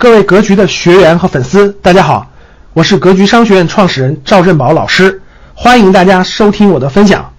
[0.00, 2.30] 各位格局的学员和粉丝，大家好，
[2.72, 5.20] 我是格局商学院创始人赵振宝老师，
[5.56, 7.32] 欢迎大家收听我的分享。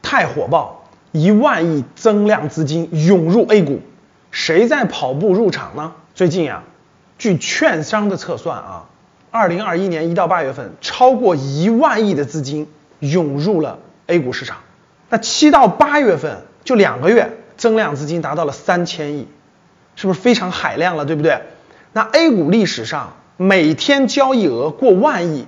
[0.00, 3.82] 太火爆，一万亿增量资金涌入 A 股，
[4.30, 5.94] 谁在跑步入场呢？
[6.14, 6.62] 最近啊，
[7.18, 8.84] 据券商的测算啊，
[9.32, 12.68] 二零二一年一到八月份，超过一万亿的资金
[13.00, 14.58] 涌入了 A 股市场。
[15.10, 19.26] 那七到八月份就两个月，增量资金达到了三千亿，
[19.96, 21.04] 是不是非常海量了？
[21.04, 21.40] 对不对？
[21.92, 25.46] 那 A 股历史上每天交易额过万亿，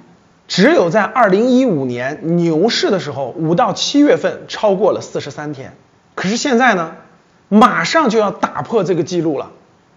[0.48, 5.74] 只有在2015年牛市的时候，五到七月份超过了四十三天。
[6.14, 6.96] 可是现在呢，
[7.48, 9.52] 马上就要打破这个记录了。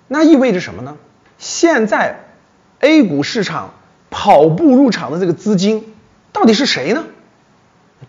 [0.07, 0.97] 那意味着什么呢？
[1.37, 2.19] 现在
[2.79, 3.73] A 股市场
[4.09, 5.93] 跑步入场的这个资金
[6.31, 7.05] 到底是谁呢？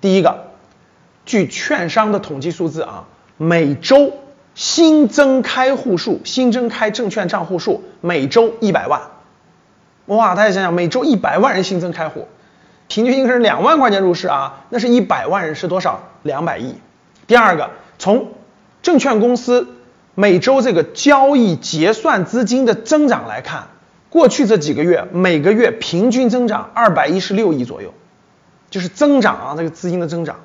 [0.01, 0.48] 第一个，
[1.25, 3.05] 据券商的统计数字啊，
[3.37, 4.12] 每周。
[4.55, 9.01] 新增开户数，新增开证券账户数每周一百万，
[10.07, 10.37] 哇！
[10.37, 12.28] 大家想想，每周一百万人新增开户，
[12.87, 16.05] 平均一个人两万块钱入市啊，那是一百万人是多少？
[16.23, 16.77] 两百亿。
[17.27, 18.28] 第二个，从
[18.81, 19.67] 证券公司
[20.15, 23.67] 每周这个交易结算资金的增长来看，
[24.09, 27.93] 过去这几个月每个月平均增长二百一十六亿左右，
[28.71, 30.37] 就是增长啊，这个资金的增长。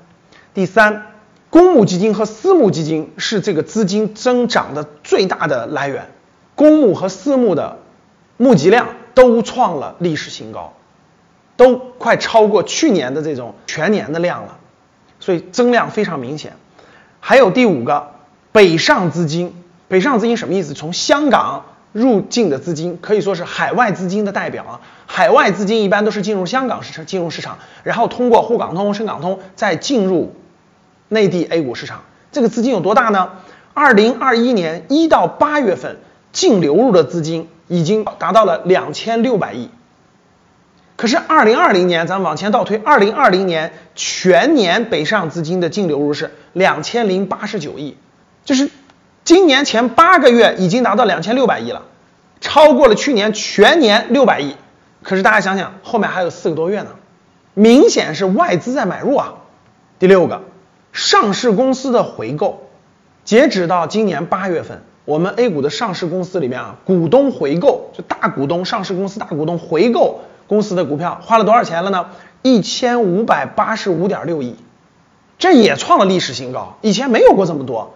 [0.55, 1.05] 第三。
[1.49, 6.07] 公募基金和私募基金是这个资金增长的最大的来源，
[6.53, 7.79] 公募和私募的
[8.37, 10.73] 募集量都创了历史新高，
[11.57, 14.59] 都快超过去年的这种全年的量了，
[15.19, 16.53] 所以增量非常明显。
[17.19, 18.11] 还有第五个，
[18.51, 19.55] 北上资金，
[19.87, 20.75] 北上资金什么意思？
[20.75, 30.35] 从香港入境的资金可以说是海外资金的代表啊，海外资金一般都是进入香港市场金融市场，然后通过沪港通、深港通再进入。
[31.09, 33.31] 内地 A 股市场这个资金有多大呢？
[33.73, 35.97] 二零二一年一到八月份
[36.31, 39.69] 净流入的资金已经达到了两千六百亿。
[40.95, 47.95] 可是二零二零年咱们往前倒推，二零二零年全年北上资金的净流入是两千零八十九亿，
[48.43, 48.69] 就是
[49.23, 51.83] 今年前八个月已经达到两千六百亿了，
[52.41, 54.55] 超过了去年全年六百亿。
[55.01, 56.89] 可是大家想想，后面还有四个多月呢，
[57.53, 59.35] 明显是外资在买入啊。
[59.97, 60.43] 第六个。
[60.91, 62.63] 上市公司的回购，
[63.23, 72.07] 截止到今年八月份，我们 A 股的上市公司里面啊，股东回购就大股东上市公司大股东回购公司的股票花了多少钱了呢？
[72.41, 74.55] 一千五百八十五点六亿，
[75.37, 77.93] 这也创了历史新高，以前没有过这么多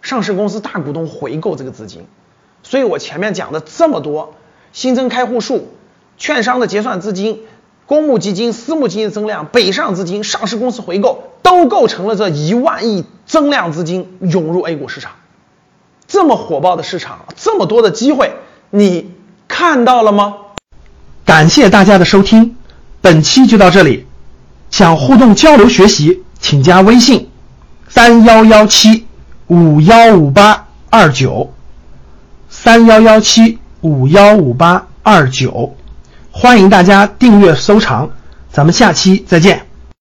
[0.00, 2.06] 上市公司大股东回购这个资金。
[2.62, 4.34] 所以我前面讲的这么多
[4.72, 5.68] 新增开户数、
[6.18, 7.42] 券商的结算资金。
[7.88, 15.12] 公募基金、私募基金增量，北上资金、上市公司回购，都构成了这一万亿增量资金涌入 A 股市场。
[16.06, 18.34] 这么火爆的市场，这么多的机会，
[18.68, 19.10] 你
[19.48, 20.34] 看到了吗？
[21.24, 22.56] 感谢大家的收听，
[23.00, 24.06] 本期就到这里。
[24.70, 27.30] 想互动交流学习，请加微信：
[27.88, 29.06] 三幺幺七
[29.46, 31.54] 五幺五八二九，
[32.50, 35.74] 三幺幺七五幺五八二九。
[36.40, 38.08] 欢迎大家订阅收藏，
[38.52, 39.67] 咱们下期再见。